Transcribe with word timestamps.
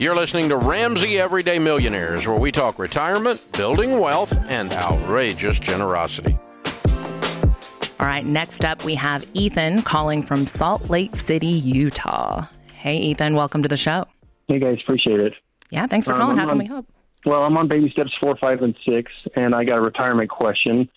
You're 0.00 0.14
listening 0.14 0.48
to 0.50 0.56
Ramsey 0.56 1.18
Everyday 1.18 1.58
Millionaires, 1.58 2.24
where 2.24 2.38
we 2.38 2.52
talk 2.52 2.78
retirement, 2.78 3.44
building 3.54 3.98
wealth, 3.98 4.32
and 4.48 4.72
outrageous 4.72 5.58
generosity. 5.58 6.38
All 7.98 8.06
right, 8.06 8.24
next 8.24 8.64
up, 8.64 8.84
we 8.84 8.94
have 8.94 9.26
Ethan 9.34 9.82
calling 9.82 10.22
from 10.22 10.46
Salt 10.46 10.88
Lake 10.88 11.16
City, 11.16 11.48
Utah. 11.48 12.46
Hey, 12.72 12.98
Ethan, 12.98 13.34
welcome 13.34 13.60
to 13.64 13.68
the 13.68 13.76
show. 13.76 14.06
Hey, 14.46 14.60
guys, 14.60 14.78
appreciate 14.84 15.18
it. 15.18 15.32
Yeah, 15.70 15.88
thanks 15.88 16.06
for 16.06 16.14
calling. 16.14 16.38
Um, 16.38 16.38
How 16.38 16.48
can 16.50 16.58
we 16.58 16.66
help? 16.66 16.86
Well, 17.26 17.42
I'm 17.42 17.58
on 17.58 17.66
baby 17.66 17.90
steps 17.90 18.12
four, 18.20 18.36
five, 18.36 18.62
and 18.62 18.76
six, 18.88 19.10
and 19.34 19.52
I 19.52 19.64
got 19.64 19.78
a 19.78 19.82
retirement 19.82 20.30
question. 20.30 20.88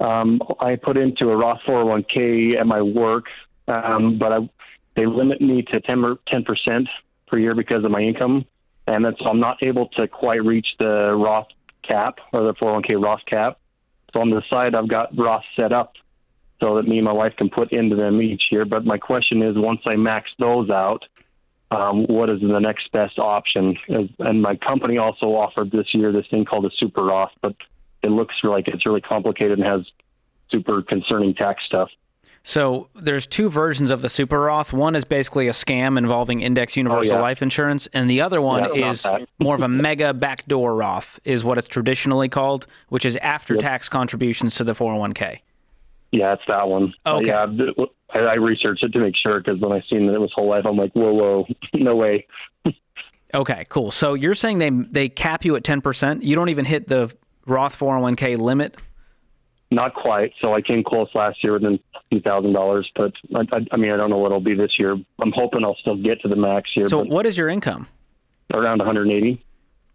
Um, 0.00 0.42
I 0.58 0.74
put 0.74 0.96
into 0.96 1.30
a 1.30 1.36
Roth 1.36 1.60
401k 1.68 2.58
at 2.58 2.66
my 2.66 2.82
work, 2.82 3.26
um, 3.68 4.18
but 4.18 4.32
I, 4.32 4.50
they 4.96 5.06
limit 5.06 5.40
me 5.40 5.62
to 5.72 5.80
10 5.80 6.18
percent 6.44 6.88
per 7.30 7.38
year 7.38 7.54
because 7.54 7.84
of 7.84 7.90
my 7.90 8.00
income, 8.00 8.44
and 8.86 9.04
that's 9.04 9.20
I'm 9.24 9.40
not 9.40 9.62
able 9.62 9.88
to 9.96 10.08
quite 10.08 10.44
reach 10.44 10.66
the 10.78 11.14
Roth 11.14 11.48
cap 11.82 12.18
or 12.32 12.44
the 12.44 12.54
401k 12.54 13.02
Roth 13.02 13.24
cap. 13.26 13.58
So 14.12 14.20
on 14.20 14.30
the 14.30 14.42
side, 14.50 14.74
I've 14.74 14.88
got 14.88 15.16
Roth 15.16 15.44
set 15.58 15.72
up 15.72 15.94
so 16.60 16.76
that 16.76 16.86
me 16.86 16.98
and 16.98 17.04
my 17.04 17.12
wife 17.12 17.34
can 17.36 17.48
put 17.48 17.72
into 17.72 17.96
them 17.96 18.20
each 18.20 18.44
year. 18.50 18.64
But 18.64 18.84
my 18.84 18.98
question 18.98 19.42
is, 19.42 19.56
once 19.56 19.80
I 19.86 19.96
max 19.96 20.30
those 20.38 20.68
out, 20.68 21.04
um, 21.70 22.04
what 22.06 22.28
is 22.28 22.40
the 22.40 22.58
next 22.58 22.90
best 22.92 23.18
option? 23.18 23.76
And 24.18 24.42
my 24.42 24.56
company 24.56 24.98
also 24.98 25.26
offered 25.28 25.70
this 25.70 25.94
year 25.94 26.12
this 26.12 26.26
thing 26.30 26.44
called 26.44 26.66
a 26.66 26.70
super 26.76 27.04
Roth, 27.04 27.30
but 27.40 27.54
it 28.02 28.10
looks 28.10 28.34
like 28.42 28.66
it's 28.68 28.84
really 28.84 29.00
complicated 29.00 29.58
and 29.58 29.66
has 29.66 29.82
super 30.50 30.82
concerning 30.82 31.34
tax 31.34 31.62
stuff. 31.64 31.90
So 32.42 32.88
there's 32.94 33.26
two 33.26 33.50
versions 33.50 33.90
of 33.90 34.00
the 34.02 34.08
Super 34.08 34.40
Roth. 34.40 34.72
One 34.72 34.96
is 34.96 35.04
basically 35.04 35.48
a 35.48 35.52
scam 35.52 35.98
involving 35.98 36.40
Index 36.40 36.76
Universal 36.76 37.12
Oh, 37.12 37.16
yeah. 37.16 37.22
Life 37.22 37.42
Insurance, 37.42 37.86
and 37.92 38.08
the 38.08 38.22
other 38.22 38.40
one 38.40 38.64
Yeah, 38.74 38.90
is 38.90 39.06
more 39.38 39.54
of 39.54 39.62
a 39.62 39.68
mega 39.68 40.14
backdoor 40.14 40.74
Roth, 40.74 41.20
is 41.24 41.44
what 41.44 41.58
it's 41.58 41.68
traditionally 41.68 42.28
called, 42.30 42.66
which 42.88 43.04
is 43.04 43.16
after 43.16 43.56
tax 43.56 43.88
contributions 43.90 44.54
to 44.54 44.64
the 44.64 44.74
401k. 44.74 45.40
Yeah, 46.12 46.32
it's 46.32 46.42
that 46.48 46.66
one. 46.68 46.94
Uh, 47.06 47.16
Okay. 47.18 47.26
yeah, 47.26 47.84
I, 48.14 48.18
I 48.18 48.34
researched 48.36 48.82
it 48.84 48.92
to 48.94 48.98
make 49.00 49.14
sure 49.16 49.38
because 49.40 49.60
when 49.60 49.72
I 49.72 49.82
seen 49.88 50.06
that 50.06 50.14
it 50.14 50.20
was 50.20 50.32
whole 50.34 50.48
life, 50.48 50.64
I'm 50.66 50.76
like, 50.76 50.92
whoa, 50.94 51.12
whoa, 51.12 51.46
no 51.74 51.94
way. 51.94 52.26
Okay, 53.32 53.64
cool. 53.68 53.92
So 53.92 54.14
you're 54.14 54.34
saying 54.34 54.58
they 54.58 54.70
they 54.70 55.08
cap 55.08 55.44
you 55.44 55.54
at 55.54 55.62
10%. 55.62 56.22
You 56.22 56.34
don't 56.34 56.48
even 56.48 56.64
hit 56.64 56.88
the 56.88 57.14
Roth 57.46 57.78
401k 57.78 58.36
limit. 58.38 58.76
Not 59.70 59.94
quite. 59.94 60.32
So 60.42 60.52
I 60.52 60.60
came 60.60 60.82
close 60.82 61.08
last 61.14 61.44
year 61.44 61.52
within 61.52 61.78
a 61.94 62.00
few 62.08 62.20
thousand 62.20 62.52
dollars, 62.52 62.90
but 62.96 63.12
I, 63.34 63.40
I, 63.52 63.66
I 63.72 63.76
mean, 63.76 63.92
I 63.92 63.96
don't 63.96 64.10
know 64.10 64.18
what 64.18 64.26
it'll 64.26 64.40
be 64.40 64.54
this 64.54 64.78
year. 64.78 64.96
I'm 65.20 65.32
hoping 65.32 65.64
I'll 65.64 65.76
still 65.76 65.96
get 65.96 66.20
to 66.22 66.28
the 66.28 66.36
max 66.36 66.70
here, 66.74 66.88
So 66.88 67.04
what 67.04 67.26
is 67.26 67.36
your 67.36 67.48
income? 67.48 67.86
around 68.52 68.78
180. 68.78 69.44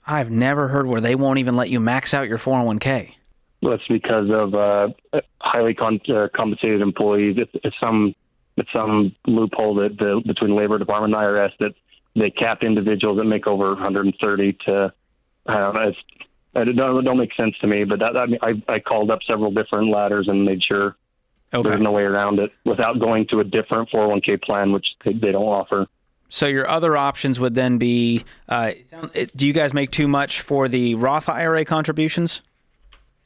I've 0.07 0.29
never 0.29 0.69
heard 0.69 0.87
where 0.87 1.01
they 1.01 1.15
won't 1.15 1.39
even 1.39 1.55
let 1.57 1.69
you 1.69 1.79
max 1.79 2.13
out 2.13 2.27
your 2.29 2.37
401k. 2.37 3.11
That's 3.61 3.85
because 3.89 4.29
of 4.29 4.53
uh, 4.53 4.89
highly 5.41 5.73
con- 5.73 5.99
uh, 6.07 6.27
compensated 6.33 6.81
employees. 6.81 7.35
It's, 7.37 7.51
it's 7.63 7.75
some 7.83 8.13
it's 8.57 8.71
some 8.71 9.13
loophole 9.27 9.75
that 9.75 9.97
the 9.97 10.21
between 10.25 10.55
Labor 10.55 10.77
Department 10.77 11.13
and 11.15 11.21
IRS 11.21 11.51
that 11.59 11.73
they 12.15 12.29
cap 12.29 12.63
individuals 12.63 13.17
that 13.17 13.25
make 13.25 13.47
over 13.47 13.73
130 13.73 14.53
to. 14.67 14.93
I 15.47 15.57
don't 15.57 15.75
know. 15.75 15.81
It's, 15.81 15.97
it 16.55 16.73
don't, 16.75 16.99
it 16.99 17.01
don't 17.03 17.17
make 17.17 17.33
sense 17.35 17.55
to 17.59 17.67
me, 17.67 17.83
but 17.83 17.99
that, 17.99 18.17
I, 18.17 18.25
mean, 18.25 18.39
I, 18.41 18.61
I 18.67 18.79
called 18.79 19.11
up 19.11 19.19
several 19.29 19.51
different 19.51 19.89
ladders 19.89 20.27
and 20.27 20.45
made 20.45 20.63
sure 20.63 20.95
Okay. 21.53 21.69
there's 21.69 21.81
no 21.81 21.91
way 21.91 22.03
around 22.03 22.39
it 22.39 22.51
without 22.65 22.99
going 22.99 23.27
to 23.27 23.39
a 23.39 23.43
different 23.43 23.89
401k 23.89 24.41
plan, 24.41 24.71
which 24.71 24.87
they, 25.03 25.13
they 25.13 25.31
don't 25.31 25.43
offer. 25.43 25.87
So 26.27 26.47
your 26.47 26.67
other 26.67 26.97
options 26.97 27.39
would 27.39 27.53
then 27.53 27.77
be: 27.77 28.25
uh, 28.49 28.71
Do 29.35 29.47
you 29.47 29.53
guys 29.53 29.73
make 29.73 29.91
too 29.91 30.07
much 30.07 30.41
for 30.41 30.67
the 30.67 30.95
Roth 30.95 31.29
IRA 31.29 31.63
contributions? 31.63 32.41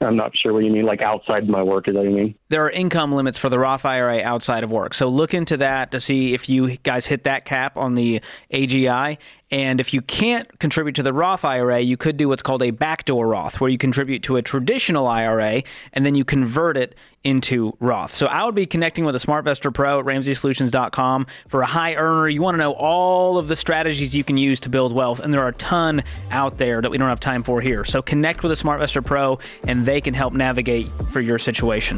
I'm 0.02 0.16
not 0.16 0.32
sure 0.38 0.54
what 0.54 0.64
you 0.64 0.72
mean, 0.72 0.86
like 0.86 1.02
outside 1.02 1.50
my 1.50 1.62
work. 1.62 1.88
Is 1.88 1.94
that 1.94 2.02
what 2.02 2.10
you 2.10 2.16
mean? 2.16 2.36
There 2.48 2.64
are 2.64 2.70
income 2.70 3.12
limits 3.12 3.38
for 3.38 3.50
the 3.50 3.60
Roth 3.60 3.84
IRA 3.84 4.22
outside 4.22 4.64
of 4.64 4.72
work. 4.72 4.94
So 4.94 5.10
look 5.10 5.34
into 5.34 5.58
that 5.58 5.92
to 5.92 6.00
see 6.00 6.34
if 6.34 6.48
you 6.48 6.78
guys 6.78 7.06
hit 7.08 7.26
that 7.26 7.44
cap 7.44 7.76
on 7.76 7.96
the 7.96 8.22
AGI. 8.54 9.18
And 9.52 9.80
if 9.80 9.94
you 9.94 10.02
can't 10.02 10.60
contribute 10.60 10.96
to 10.96 11.04
the 11.04 11.14
Roth 11.14 11.44
IRA, 11.44 11.80
you 11.80 11.98
could 11.98 12.18
do 12.18 12.30
what's 12.30 12.44
called 12.44 12.62
a 12.62 12.72
backdoor 12.72 13.28
Roth, 13.28 13.60
where 13.60 13.70
you 13.70 13.78
contribute 13.78 14.24
to 14.24 14.36
a 14.36 14.42
traditional 14.42 15.08
IRA 15.08 15.64
and 15.94 16.06
then 16.06 16.16
you 16.16 16.24
convert 16.24 16.78
it 16.78 16.96
into 17.24 17.76
Roth. 17.80 18.16
So 18.16 18.28
I 18.28 18.46
would 18.46 18.56
be 18.56 18.66
connecting 18.66 19.06
with 19.06 19.16
a 19.16 19.20
SmartVestor 19.20 19.74
Pro 19.74 20.00
at 20.00 20.06
RamseySolutions.com 20.06 21.28
for 21.48 21.62
a 21.62 21.66
high 21.66 21.96
earner. 21.96 22.30
You 22.30 22.42
want 22.42 22.56
to 22.56 22.60
know 22.60 22.74
all 22.74 23.38
of 23.38 23.48
the 23.48 23.56
strategies 23.56 24.16
you 24.16 24.24
can 24.24 24.38
use 24.38 24.60
to 24.62 24.70
build 24.70 24.94
wealth, 24.94 25.20
and 25.20 25.34
there 25.34 25.42
are 25.42 25.50
a 25.50 25.54
ton 25.54 26.04
out 26.32 26.58
there 26.58 26.82
that 26.82 26.90
we 26.90 26.98
don't 26.98 27.10
have 27.10 27.20
time 27.20 27.44
for 27.44 27.60
here. 27.60 27.84
So 27.84 28.02
connect 28.02 28.44
with 28.44 28.52
a 28.52 28.56
SmartVestor 28.56 29.04
Pro, 29.04 29.40
and 29.68 29.84
they 29.84 30.00
can 30.00 30.14
help 30.14 30.34
navigate 30.34 30.88
for 31.12 31.20
your 31.20 31.40
situation. 31.40 31.98